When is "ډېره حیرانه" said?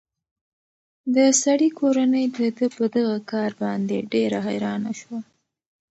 4.13-4.91